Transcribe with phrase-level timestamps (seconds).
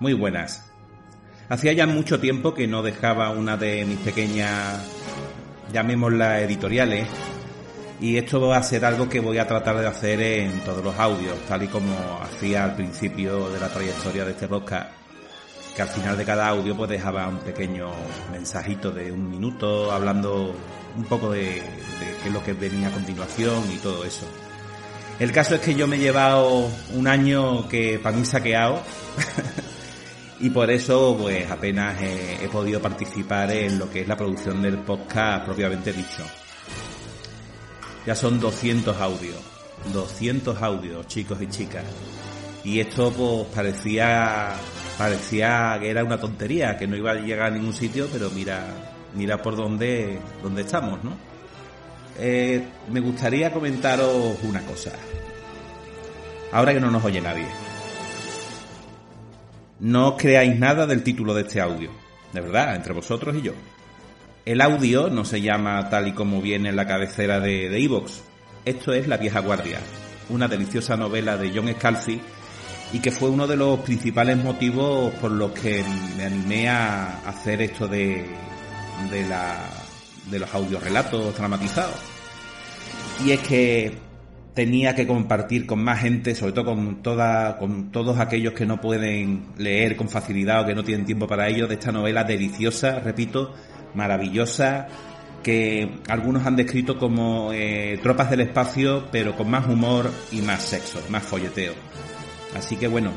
[0.00, 0.64] Muy buenas.
[1.48, 4.80] Hacía ya mucho tiempo que no dejaba una de mis pequeñas,
[5.72, 7.08] llamémoslas editoriales,
[8.00, 10.96] y esto va a ser algo que voy a tratar de hacer en todos los
[10.98, 14.90] audios, tal y como hacía al principio de la trayectoria de este podcast,
[15.74, 17.90] que al final de cada audio pues dejaba un pequeño
[18.30, 20.54] mensajito de un minuto hablando
[20.96, 21.62] un poco de, de
[22.22, 24.26] qué es lo que venía a continuación y todo eso.
[25.18, 28.80] El caso es que yo me he llevado un año que para mí saqueado
[30.40, 34.62] y por eso pues apenas he, he, podido participar en lo que es la producción
[34.62, 36.24] del podcast propiamente dicho.
[38.06, 39.36] Ya son 200 audios,
[39.92, 41.84] 200 audios chicos y chicas.
[42.64, 44.54] Y esto pues parecía
[44.96, 48.64] parecía que era una tontería, que no iba a llegar a ningún sitio, pero mira
[49.14, 51.16] mira por dónde, dónde estamos, ¿no?
[52.18, 54.92] Eh, me gustaría comentaros una cosa.
[56.52, 57.46] Ahora que no nos oye nadie.
[59.80, 61.90] No creáis nada del título de este audio.
[62.32, 63.52] De verdad, entre vosotros y yo.
[64.44, 68.22] El audio no se llama tal y como viene en la cabecera de Evox.
[68.64, 69.78] Esto es La vieja guardia,
[70.30, 72.20] una deliciosa novela de John Scalzi
[72.92, 75.84] y que fue uno de los principales motivos por los que
[76.16, 78.26] me animé a hacer esto de,
[79.10, 79.58] de, la,
[80.30, 82.00] de los audiorelatos dramatizados.
[83.24, 84.07] Y es que
[84.58, 88.80] tenía que compartir con más gente, sobre todo con toda, con todos aquellos que no
[88.80, 92.98] pueden leer con facilidad o que no tienen tiempo para ello, de esta novela deliciosa,
[92.98, 93.54] repito,
[93.94, 94.88] maravillosa,
[95.44, 100.60] que algunos han descrito como eh, tropas del espacio, pero con más humor y más
[100.60, 101.74] sexo, más folleteo.
[102.56, 103.12] Así que bueno,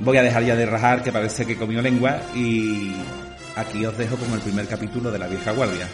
[0.00, 2.94] voy a dejar ya de rajar, que parece que comió lengua, y
[3.54, 5.86] aquí os dejo con el primer capítulo de La Vieja Guardia.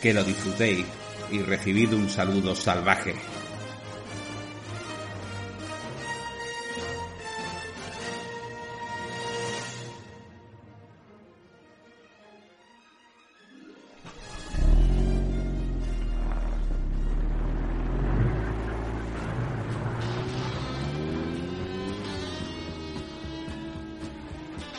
[0.00, 0.86] Que lo disfrutéis
[1.30, 3.14] y recibid un saludo salvaje.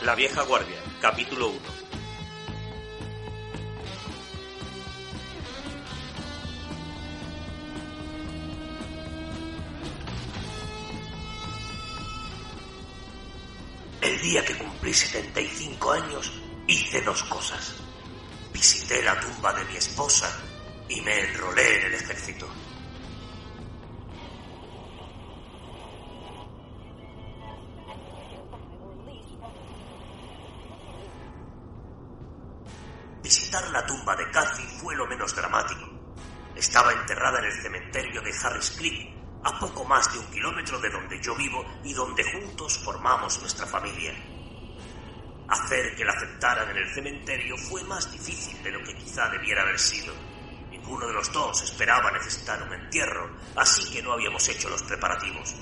[0.05, 1.59] La vieja guardia, capítulo 1.
[14.01, 16.31] El día que cumplí 75 años
[16.67, 17.73] hice dos cosas.
[18.53, 20.31] Visité la tumba de mi esposa
[20.87, 22.47] y me enrolé en el ejército.
[33.25, 35.90] Visitar la tumba de Cathy fue lo menos dramático.
[36.56, 40.91] Estaba enterrada en el cementerio de Harris Creek, a poco más de un kilómetro de
[40.91, 44.14] donde yo vivo y donde juntos formamos nuestra familia.
[45.47, 49.64] Hacer que la aceptaran en el cementerio fue más difícil de lo que quizá debiera
[49.64, 50.14] haber sido.
[50.69, 55.56] Ninguno de los dos esperaba necesitar un entierro, así que no habíamos hecho los preparativos.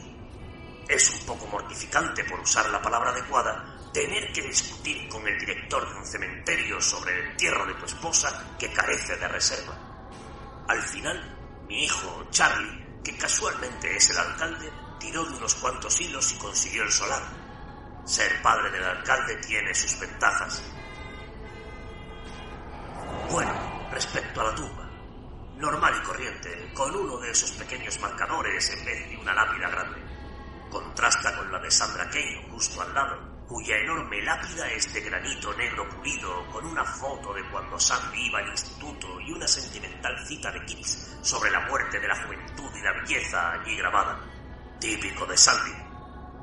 [0.90, 5.88] Es un poco mortificante, por usar la palabra adecuada, tener que discutir con el director
[5.88, 9.78] de un cementerio sobre el entierro de tu esposa que carece de reserva.
[10.68, 16.34] Al final, mi hijo, Charlie, que casualmente es el alcalde, tiró de unos cuantos hilos
[16.34, 17.22] y consiguió el solar.
[18.06, 20.64] Ser padre del alcalde tiene sus ventajas.
[23.30, 24.90] Bueno, respecto a la tumba,
[25.58, 30.02] normal y corriente, con uno de esos pequeños marcadores en vez de una lápida grande.
[30.72, 35.54] Contrasta con la de Sandra Kane justo al lado, cuya enorme lápida es de granito
[35.54, 40.52] negro pulido, con una foto de cuando Sandy iba al instituto y una sentimental cita
[40.52, 44.20] de Kitts sobre la muerte de la juventud y la belleza allí grabada.
[44.80, 45.72] Típico de Sandy.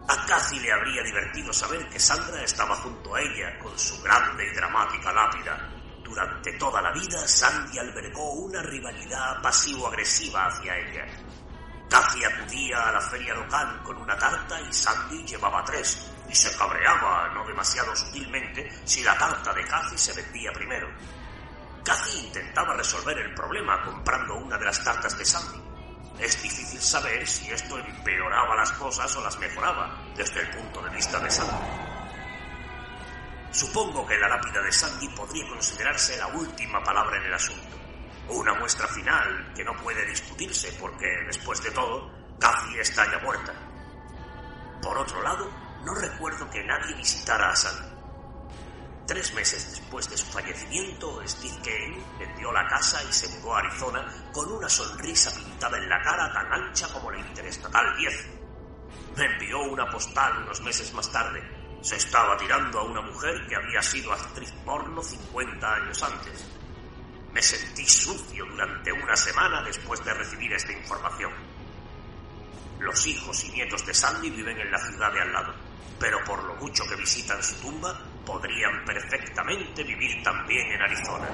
[0.08, 4.44] A Cathy le habría divertido saber que Sandra estaba junto a ella con su grande
[4.44, 5.68] y dramática lápida.
[6.02, 11.06] Durante toda la vida, Sandy albergó una rivalidad pasivo-agresiva hacia ella.
[11.88, 16.56] Cathy acudía a la feria local con una tarta y Sandy llevaba tres, y se
[16.56, 20.88] cabreaba, no demasiado sutilmente, si la tarta de Cathy se vendía primero.
[21.84, 25.60] Cathy intentaba resolver el problema comprando una de las tartas de Sandy.
[26.20, 30.90] Es difícil saber si esto empeoraba las cosas o las mejoraba desde el punto de
[30.90, 31.90] vista de Sandy.
[33.50, 37.76] Supongo que la lápida de Sandy podría considerarse la última palabra en el asunto.
[38.28, 43.52] Una muestra final que no puede discutirse porque, después de todo, Cathy está ya muerta.
[44.80, 45.50] Por otro lado,
[45.84, 47.88] no recuerdo que nadie visitara a Sandy.
[49.06, 53.58] Tres meses después de su fallecimiento, Steve Kane vendió la casa y se mudó a
[53.58, 58.28] Arizona con una sonrisa pintada en la cara tan ancha como la Interestatal 10.
[59.16, 61.42] Me envió una postal unos meses más tarde.
[61.80, 66.46] Se estaba tirando a una mujer que había sido actriz porno 50 años antes.
[67.32, 71.32] Me sentí sucio durante una semana después de recibir esta información.
[72.78, 75.54] Los hijos y nietos de Sandy viven en la ciudad de al lado,
[75.98, 81.28] pero por lo mucho que visitan su tumba, podrían perfectamente vivir también en Arizona.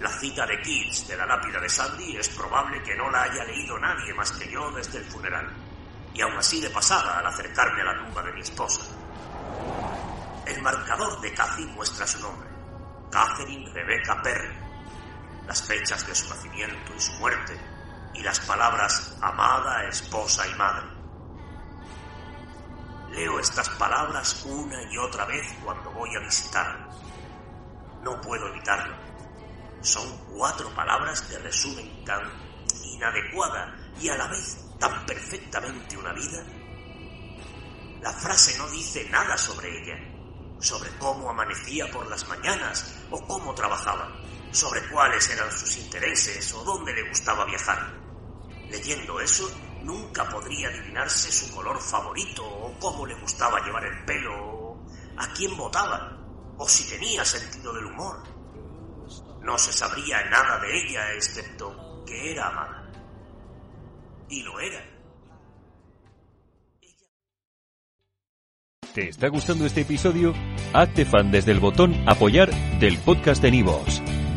[0.00, 3.44] La cita de Keats de la lápida de Sandy es probable que no la haya
[3.44, 5.48] leído nadie más que yo desde el funeral,
[6.14, 8.80] y aún así de pasada al acercarme a la tumba de mi esposa.
[10.46, 12.48] El marcador de Cathy muestra su nombre,
[13.10, 14.56] Catherine Rebecca Perry,
[15.46, 17.60] las fechas de su nacimiento y su muerte,
[18.14, 20.99] y las palabras amada, esposa y madre.
[23.10, 26.88] Leo estas palabras una y otra vez cuando voy a visitarla.
[28.02, 28.94] No puedo evitarlo.
[29.82, 32.22] Son cuatro palabras que resumen tan
[32.84, 36.44] inadecuada y a la vez tan perfectamente una vida.
[38.00, 39.98] La frase no dice nada sobre ella,
[40.60, 44.16] sobre cómo amanecía por las mañanas o cómo trabajaba,
[44.52, 47.92] sobre cuáles eran sus intereses o dónde le gustaba viajar.
[48.70, 49.50] Leyendo eso,
[49.82, 54.86] nunca podría adivinarse su color favorito o cómo le gustaba llevar el pelo o
[55.16, 56.16] a quién votaba
[56.58, 58.22] o si tenía sentido del humor.
[59.42, 62.92] No se sabría nada de ella excepto que era amada.
[64.28, 64.80] Y lo era.
[68.94, 70.34] ¿Te está gustando este episodio?
[70.72, 72.50] Hazte fan desde el botón Apoyar
[72.80, 74.02] del podcast de Nivos.